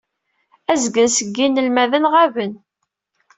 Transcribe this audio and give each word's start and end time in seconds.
Azgen 0.71 1.09
seg 1.15 1.29
yinelmaden 1.37 2.05
ɣaben. 2.13 2.53